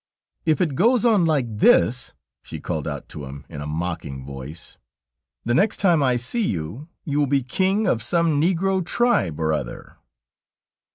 "If 0.47 0.61
it 0.61 0.73
goes 0.73 1.05
on 1.05 1.25
like 1.27 1.45
this," 1.59 2.13
she 2.41 2.59
called 2.59 2.87
out 2.87 3.07
to 3.09 3.25
him 3.25 3.45
in 3.49 3.61
a 3.61 3.67
mocking 3.67 4.25
voice, 4.25 4.79
"the 5.45 5.53
next 5.53 5.77
time 5.77 6.01
I 6.01 6.15
see 6.15 6.41
you, 6.43 6.87
you 7.05 7.19
will 7.19 7.27
be 7.27 7.43
king 7.43 7.85
of 7.85 8.01
some 8.01 8.41
negro 8.41 8.83
tribe 8.83 9.39
or 9.39 9.53
other." 9.53 9.97